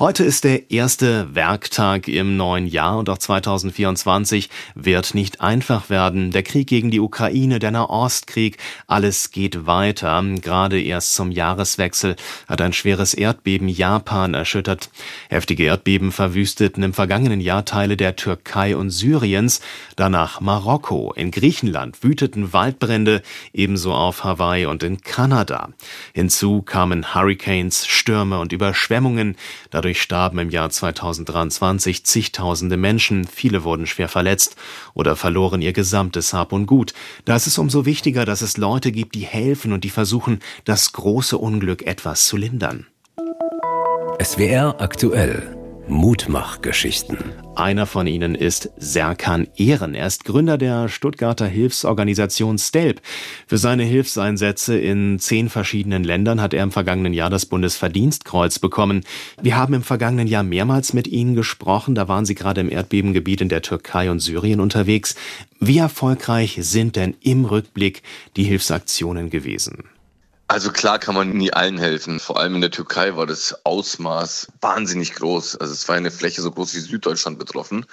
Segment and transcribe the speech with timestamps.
[0.00, 6.30] Heute ist der erste Werktag im neuen Jahr und auch 2024 wird nicht einfach werden.
[6.30, 10.24] Der Krieg gegen die Ukraine, der Nahostkrieg, alles geht weiter.
[10.40, 12.16] Gerade erst zum Jahreswechsel
[12.48, 14.88] hat ein schweres Erdbeben Japan erschüttert.
[15.28, 19.60] Heftige Erdbeben verwüsteten im vergangenen Jahr Teile der Türkei und Syriens,
[19.96, 21.12] danach Marokko.
[21.12, 23.20] In Griechenland wüteten Waldbrände,
[23.52, 25.68] ebenso auf Hawaii und in Kanada.
[26.14, 29.36] Hinzu kamen Hurricanes, Stürme und Überschwemmungen.
[29.68, 34.54] Dadurch Dadurch starben im Jahr 2023 zigtausende Menschen, viele wurden schwer verletzt
[34.94, 36.94] oder verloren ihr gesamtes Hab und Gut.
[37.24, 40.92] Da ist es umso wichtiger, dass es Leute gibt, die helfen und die versuchen, das
[40.92, 42.86] große Unglück etwas zu lindern.
[44.22, 45.59] SWR aktuell
[45.90, 47.18] Mutmachgeschichten.
[47.56, 49.94] Einer von ihnen ist Serkan Ehren.
[49.94, 53.02] Er ist Gründer der Stuttgarter Hilfsorganisation STELP.
[53.46, 59.04] Für seine Hilfseinsätze in zehn verschiedenen Ländern hat er im vergangenen Jahr das Bundesverdienstkreuz bekommen.
[59.42, 61.94] Wir haben im vergangenen Jahr mehrmals mit Ihnen gesprochen.
[61.94, 65.16] Da waren Sie gerade im Erdbebengebiet in der Türkei und Syrien unterwegs.
[65.58, 68.02] Wie erfolgreich sind denn im Rückblick
[68.36, 69.84] die Hilfsaktionen gewesen?
[70.50, 72.18] Also klar kann man nie allen helfen.
[72.18, 75.54] Vor allem in der Türkei war das Ausmaß wahnsinnig groß.
[75.54, 77.86] Also es war eine Fläche so groß wie Süddeutschland betroffen.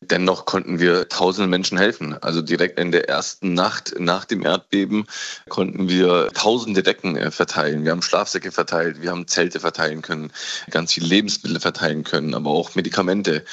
[0.00, 2.16] Dennoch konnten wir tausenden Menschen helfen.
[2.22, 5.08] Also direkt in der ersten Nacht nach dem Erdbeben
[5.48, 7.82] konnten wir tausende Decken äh, verteilen.
[7.82, 10.32] Wir haben Schlafsäcke verteilt, wir haben Zelte verteilen können,
[10.70, 13.44] ganz viele Lebensmittel verteilen können, aber auch Medikamente.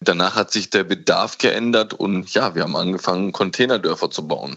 [0.00, 4.56] Danach hat sich der Bedarf geändert und ja, wir haben angefangen, Containerdörfer zu bauen.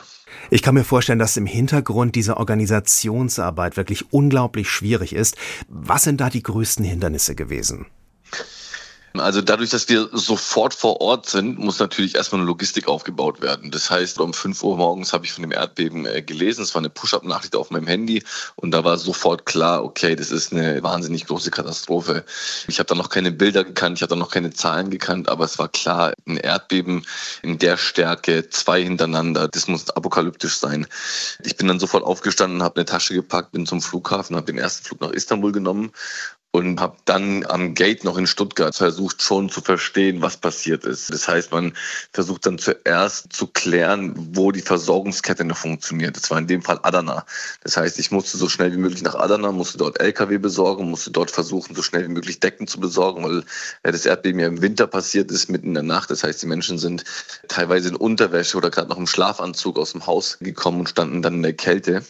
[0.49, 5.37] Ich kann mir vorstellen, dass im Hintergrund diese Organisationsarbeit wirklich unglaublich schwierig ist.
[5.67, 7.87] Was sind da die größten Hindernisse gewesen?
[9.13, 13.69] Also dadurch, dass wir sofort vor Ort sind, muss natürlich erstmal eine Logistik aufgebaut werden.
[13.69, 16.63] Das heißt, um 5 Uhr morgens habe ich von dem Erdbeben äh, gelesen.
[16.63, 18.23] Es war eine Push-up-Nachricht auf meinem Handy
[18.55, 22.23] und da war sofort klar, okay, das ist eine wahnsinnig große Katastrophe.
[22.67, 25.43] Ich habe da noch keine Bilder gekannt, ich habe da noch keine Zahlen gekannt, aber
[25.43, 27.05] es war klar, ein Erdbeben
[27.41, 30.87] in der Stärke, zwei hintereinander, das muss apokalyptisch sein.
[31.43, 34.85] Ich bin dann sofort aufgestanden, habe eine Tasche gepackt, bin zum Flughafen, habe den ersten
[34.85, 35.91] Flug nach Istanbul genommen
[36.51, 41.09] und habe dann am Gate noch in Stuttgart versucht schon zu verstehen, was passiert ist.
[41.09, 41.73] Das heißt, man
[42.11, 46.17] versucht dann zuerst zu klären, wo die Versorgungskette noch funktioniert.
[46.17, 47.25] Das war in dem Fall Adana.
[47.63, 51.11] Das heißt, ich musste so schnell wie möglich nach Adana, musste dort LKW besorgen, musste
[51.11, 54.87] dort versuchen, so schnell wie möglich Decken zu besorgen, weil das Erdbeben ja im Winter
[54.87, 56.11] passiert ist, mitten in der Nacht.
[56.11, 57.05] Das heißt, die Menschen sind
[57.47, 61.35] teilweise in Unterwäsche oder gerade noch im Schlafanzug aus dem Haus gekommen und standen dann
[61.35, 62.03] in der Kälte.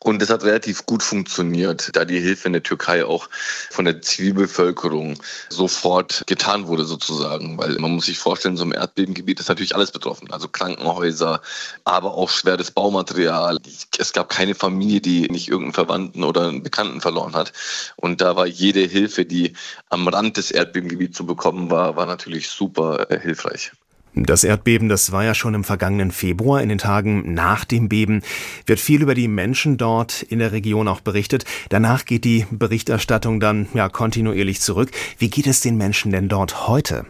[0.00, 3.28] Und das hat relativ gut funktioniert, da die Hilfe in der Türkei auch
[3.70, 7.58] von der Zivilbevölkerung sofort getan wurde sozusagen.
[7.58, 10.30] Weil man muss sich vorstellen, so im Erdbebengebiet ist natürlich alles betroffen.
[10.30, 11.42] Also Krankenhäuser,
[11.84, 13.58] aber auch schweres Baumaterial.
[13.98, 17.52] Es gab keine Familie, die nicht irgendeinen Verwandten oder einen Bekannten verloren hat.
[17.96, 19.54] Und da war jede Hilfe, die
[19.88, 23.72] am Rand des Erdbebengebiets zu bekommen war, war natürlich super äh, hilfreich.
[24.24, 28.22] Das Erdbeben, das war ja schon im vergangenen Februar, in den Tagen nach dem Beben,
[28.66, 31.44] wird viel über die Menschen dort in der Region auch berichtet.
[31.68, 34.90] Danach geht die Berichterstattung dann ja kontinuierlich zurück.
[35.18, 37.06] Wie geht es den Menschen denn dort heute?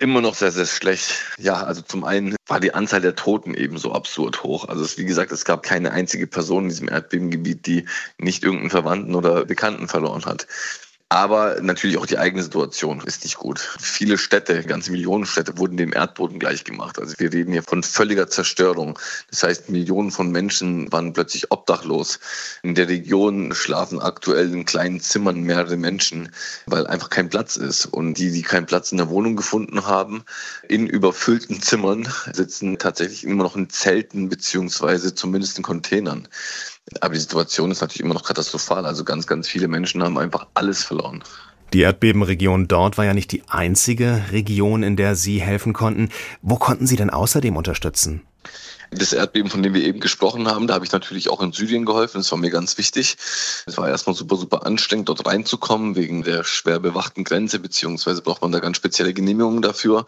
[0.00, 1.12] Immer noch sehr, sehr schlecht.
[1.38, 4.68] Ja, also zum einen war die Anzahl der Toten ebenso absurd hoch.
[4.68, 7.84] Also es, wie gesagt, es gab keine einzige Person in diesem Erdbebengebiet, die
[8.16, 10.46] nicht irgendeinen Verwandten oder Bekannten verloren hat.
[11.10, 13.60] Aber natürlich auch die eigene Situation ist nicht gut.
[13.80, 16.98] Viele Städte, ganze Millionenstädte wurden dem Erdboden gleichgemacht.
[16.98, 18.98] Also wir reden hier von völliger Zerstörung.
[19.30, 22.20] Das heißt, Millionen von Menschen waren plötzlich obdachlos.
[22.62, 26.30] In der Region schlafen aktuell in kleinen Zimmern mehrere Menschen,
[26.66, 27.86] weil einfach kein Platz ist.
[27.86, 30.24] Und die, die keinen Platz in der Wohnung gefunden haben,
[30.68, 36.28] in überfüllten Zimmern sitzen tatsächlich immer noch in Zelten beziehungsweise zumindest in Containern.
[37.00, 38.86] Aber die Situation ist natürlich immer noch katastrophal.
[38.86, 41.22] Also ganz, ganz viele Menschen haben einfach alles verloren.
[41.72, 46.08] Die Erdbebenregion dort war ja nicht die einzige Region, in der Sie helfen konnten.
[46.40, 48.22] Wo konnten Sie denn außerdem unterstützen?
[48.90, 51.84] Das Erdbeben, von dem wir eben gesprochen haben, da habe ich natürlich auch in Syrien
[51.84, 52.18] geholfen.
[52.18, 53.18] Das war mir ganz wichtig.
[53.66, 58.40] Es war erstmal super, super anstrengend, dort reinzukommen, wegen der schwer bewachten Grenze, beziehungsweise braucht
[58.40, 60.06] man da ganz spezielle Genehmigungen dafür.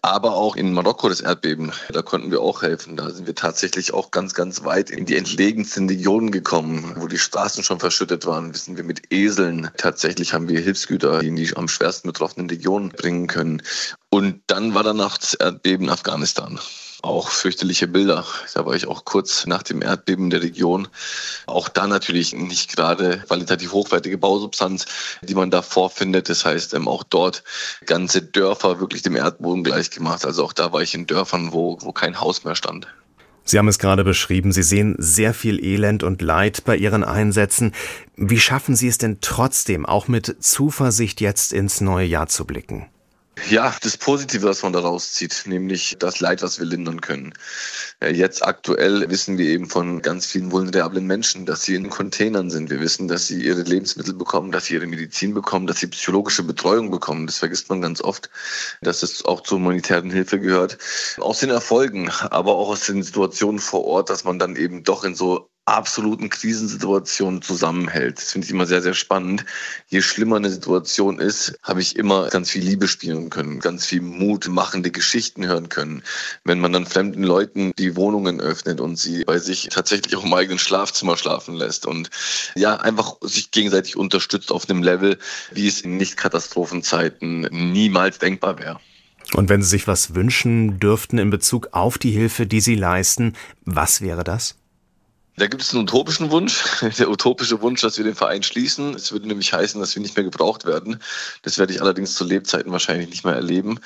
[0.00, 2.96] Aber auch in Marokko das Erdbeben, da konnten wir auch helfen.
[2.96, 7.18] Da sind wir tatsächlich auch ganz, ganz weit in die entlegensten Regionen gekommen, wo die
[7.18, 8.54] Straßen schon verschüttet waren.
[8.54, 9.70] Wissen wir mit Eseln.
[9.76, 13.62] Tatsächlich haben wir Hilfsgüter in die am schwersten betroffenen Regionen bringen können.
[14.08, 16.58] Und dann war danach das Erdbeben Afghanistan
[17.02, 18.24] auch fürchterliche Bilder.
[18.54, 20.88] Da war ich auch kurz nach dem Erdbeben der Region.
[21.46, 24.86] Auch da natürlich nicht gerade qualitativ hochwertige Bausubstanz,
[25.22, 26.28] die man da vorfindet.
[26.28, 27.42] Das heißt, ähm, auch dort
[27.86, 30.24] ganze Dörfer wirklich dem Erdboden gleichgemacht.
[30.24, 32.86] Also auch da war ich in Dörfern, wo, wo kein Haus mehr stand.
[33.44, 37.72] Sie haben es gerade beschrieben, Sie sehen sehr viel Elend und Leid bei Ihren Einsätzen.
[38.14, 42.86] Wie schaffen Sie es denn trotzdem, auch mit Zuversicht jetzt ins neue Jahr zu blicken?
[43.48, 47.34] Ja, das Positive, was man daraus zieht, nämlich das Leid, was wir lindern können.
[48.00, 52.70] Jetzt aktuell wissen wir eben von ganz vielen vulnerablen Menschen, dass sie in Containern sind.
[52.70, 56.42] Wir wissen, dass sie ihre Lebensmittel bekommen, dass sie ihre Medizin bekommen, dass sie psychologische
[56.42, 57.26] Betreuung bekommen.
[57.26, 58.30] Das vergisst man ganz oft,
[58.80, 60.78] dass es auch zur humanitären Hilfe gehört.
[61.18, 65.04] Aus den Erfolgen, aber auch aus den Situationen vor Ort, dass man dann eben doch
[65.04, 68.18] in so absoluten Krisensituationen zusammenhält.
[68.18, 69.44] Das finde ich immer sehr, sehr spannend.
[69.86, 74.00] Je schlimmer eine Situation ist, habe ich immer ganz viel Liebe spielen können, ganz viel
[74.00, 76.02] Mut machende Geschichten hören können.
[76.44, 80.34] Wenn man dann fremden Leuten die Wohnungen öffnet und sie bei sich tatsächlich auch im
[80.34, 82.10] eigenen Schlafzimmer schlafen lässt und
[82.56, 85.18] ja, einfach sich gegenseitig unterstützt auf einem Level,
[85.52, 88.80] wie es in Nicht-Katastrophenzeiten niemals denkbar wäre.
[89.34, 93.34] Und wenn Sie sich was wünschen dürften in Bezug auf die Hilfe, die Sie leisten,
[93.64, 94.56] was wäre das?
[95.36, 96.64] Da gibt es einen utopischen Wunsch.
[96.98, 98.94] Der utopische Wunsch, dass wir den Verein schließen.
[98.94, 101.00] Es würde nämlich heißen, dass wir nicht mehr gebraucht werden.
[101.42, 103.80] Das werde ich allerdings zu Lebzeiten wahrscheinlich nicht mehr erleben.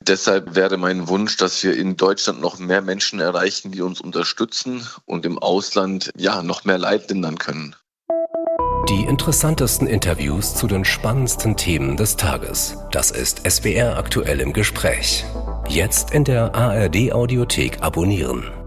[0.00, 4.86] Deshalb wäre mein Wunsch, dass wir in Deutschland noch mehr Menschen erreichen, die uns unterstützen
[5.06, 7.76] und im Ausland ja noch mehr Leid lindern können.
[8.88, 12.78] Die interessantesten Interviews zu den spannendsten Themen des Tages.
[12.90, 15.26] Das ist SWR aktuell im Gespräch.
[15.68, 18.57] Jetzt in der ARD Audiothek abonnieren.